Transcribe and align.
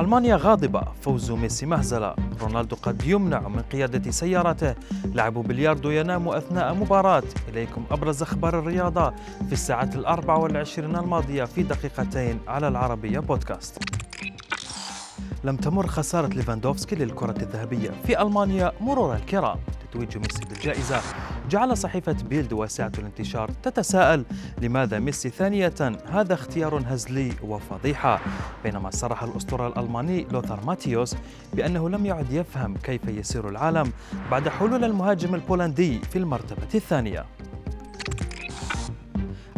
ألمانيا 0.00 0.36
غاضبة 0.36 0.82
فوز 1.00 1.30
ميسي 1.30 1.66
مهزلة. 1.66 2.14
رونالدو 2.40 2.76
قد 2.82 3.04
يمنع 3.04 3.48
من 3.48 3.62
قيادة 3.62 4.10
سيارته 4.10 4.74
لاعب 5.14 5.34
بلياردو 5.34 5.90
ينام 5.90 6.28
أثناء 6.28 6.74
مباراة. 6.74 7.22
إليكم 7.48 7.84
أبرز 7.90 8.22
أخبار 8.22 8.58
الرياضة 8.58 9.10
في 9.46 9.52
الساعات 9.52 9.96
الأربع 9.96 10.36
والعشرين 10.36 10.96
الماضية 10.96 11.44
في 11.44 11.62
دقيقتين 11.62 12.40
على 12.48 12.68
العربية 12.68 13.18
بودكاست. 13.18 13.78
لم 15.44 15.56
تمر 15.56 15.86
خسارة 15.86 16.26
ليفاندوفسكي 16.26 16.96
للكرة 16.96 17.42
الذهبية 17.42 17.90
في 18.06 18.22
ألمانيا 18.22 18.72
مرور 18.80 19.14
الكرام 19.14 19.56
تتويج 19.90 20.18
ميسي 20.18 20.44
بالجائزة. 20.48 21.00
جعل 21.50 21.76
صحيفة 21.76 22.12
بيلد 22.12 22.52
واسعة 22.52 22.92
الانتشار 22.98 23.50
تتساءل 23.62 24.24
لماذا 24.62 24.98
ميسي 24.98 25.30
ثانية؟ 25.30 25.74
هذا 26.10 26.34
اختيار 26.34 26.82
هزلي 26.86 27.32
وفضيحة. 27.42 28.20
بينما 28.64 28.90
صرح 28.90 29.22
الأسطورة 29.22 29.68
الألماني 29.68 30.26
لوثر 30.32 30.64
ماتيوس 30.66 31.16
بأنه 31.54 31.88
لم 31.88 32.06
يعد 32.06 32.32
يفهم 32.32 32.76
كيف 32.76 33.08
يسير 33.08 33.48
العالم 33.48 33.92
بعد 34.30 34.48
حلول 34.48 34.84
المهاجم 34.84 35.34
البولندي 35.34 35.98
في 35.98 36.18
المرتبة 36.18 36.68
الثانية. 36.74 37.26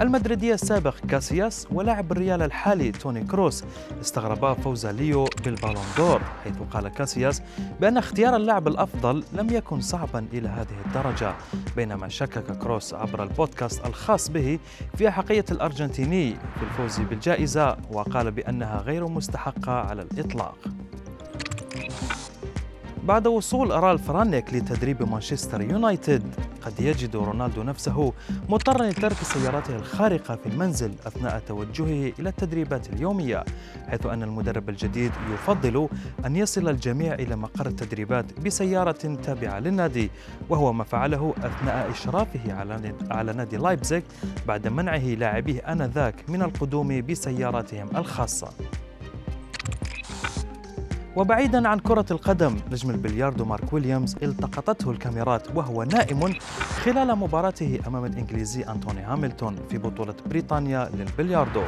المدريدي 0.00 0.54
السابق 0.54 0.94
كاسياس 1.08 1.66
ولاعب 1.72 2.12
الريال 2.12 2.42
الحالي 2.42 2.92
توني 2.92 3.24
كروس. 3.24 3.64
استغربا 4.00 4.54
فوز 4.54 4.86
ليو 4.86 5.24
بالبالون 5.44 5.84
دور 5.96 6.20
حيث 6.44 6.54
قال 6.70 6.88
كاسياس 6.88 7.42
بأن 7.80 7.96
اختيار 7.96 8.36
اللاعب 8.36 8.68
الأفضل 8.68 9.24
لم 9.32 9.50
يكن 9.50 9.80
صعبا 9.80 10.26
إلى 10.32 10.48
هذه 10.48 10.86
الدرجة. 10.86 11.34
بينما 11.76 12.08
شكك 12.08 12.58
كروس 12.58 12.94
عبر 12.94 13.22
البودكاست 13.22 13.86
الخاص 13.86 14.28
به 14.28 14.58
في 14.96 15.08
أحقية 15.08 15.44
الأرجنتيني 15.50 16.30
في 16.30 16.62
الفوز 16.62 17.00
بالجائزة 17.00 17.76
وقال 17.90 18.30
بأنها 18.30 18.80
غير 18.80 19.08
مستحقة 19.08 19.72
على 19.72 20.02
الإطلاق. 20.02 20.58
بعد 23.08 23.26
وصول 23.26 23.70
رالف 23.70 24.10
رانيك 24.10 24.54
لتدريب 24.54 25.02
مانشستر 25.02 25.60
يونايتد 25.60 26.34
قد 26.62 26.80
يجد 26.80 27.16
رونالدو 27.16 27.62
نفسه 27.62 28.12
مضطرا 28.48 28.86
لترك 28.86 29.16
سيارته 29.16 29.76
الخارقة 29.76 30.36
في 30.36 30.46
المنزل 30.46 30.92
أثناء 31.06 31.38
توجهه 31.38 32.12
إلى 32.18 32.28
التدريبات 32.28 32.92
اليومية 32.92 33.44
حيث 33.88 34.06
أن 34.06 34.22
المدرب 34.22 34.68
الجديد 34.68 35.12
يفضل 35.34 35.88
أن 36.26 36.36
يصل 36.36 36.68
الجميع 36.68 37.14
إلى 37.14 37.36
مقر 37.36 37.66
التدريبات 37.66 38.40
بسيارة 38.40 39.16
تابعة 39.22 39.58
للنادي 39.58 40.10
وهو 40.48 40.72
ما 40.72 40.84
فعله 40.84 41.34
أثناء 41.38 41.90
إشرافه 41.90 42.52
على 43.10 43.32
نادي 43.32 43.56
لايبزيغ 43.56 44.00
بعد 44.46 44.68
منعه 44.68 45.06
لاعبيه 45.06 45.60
آنذاك 45.60 46.14
من 46.28 46.42
القدوم 46.42 47.00
بسياراتهم 47.00 47.96
الخاصة. 47.96 48.48
وبعيدا 51.16 51.68
عن 51.68 51.78
كرة 51.78 52.04
القدم 52.10 52.56
نجم 52.72 52.90
البلياردو 52.90 53.44
مارك 53.44 53.72
ويليامز 53.72 54.16
التقطته 54.22 54.90
الكاميرات 54.90 55.56
وهو 55.56 55.82
نائم 55.82 56.34
خلال 56.84 57.16
مباراته 57.16 57.80
أمام 57.86 58.04
الإنجليزي 58.04 58.62
أنتوني 58.62 59.00
هاملتون 59.00 59.56
في 59.70 59.78
بطولة 59.78 60.14
بريطانيا 60.26 60.90
للبلياردو. 60.94 61.62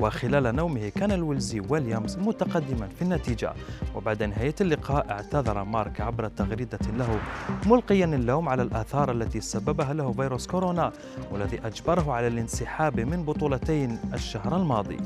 وخلال 0.00 0.56
نومه 0.56 0.88
كان 0.88 1.12
الويلزي 1.12 1.62
ويليامز 1.68 2.18
متقدما 2.18 2.88
في 2.88 3.02
النتيجة. 3.02 3.52
وبعد 3.94 4.22
نهاية 4.22 4.54
اللقاء 4.60 5.10
اعتذر 5.10 5.64
مارك 5.64 6.00
عبر 6.00 6.28
تغريدة 6.28 6.78
له 6.98 7.18
ملقيا 7.66 8.04
اللوم 8.04 8.48
على 8.48 8.62
الآثار 8.62 9.12
التي 9.12 9.40
سببها 9.40 9.92
له 9.92 10.12
فيروس 10.12 10.46
كورونا 10.46 10.92
والذي 11.30 11.60
أجبره 11.64 12.12
على 12.12 12.26
الانسحاب 12.26 13.00
من 13.00 13.24
بطولتين 13.24 13.98
الشهر 14.14 14.56
الماضي. 14.56 14.96